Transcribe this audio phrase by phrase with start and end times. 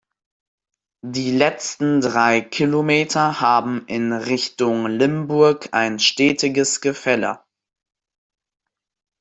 [1.05, 7.43] Die letzten drei Kilometer haben in Richtung Limburg ein stetiges Gefälle.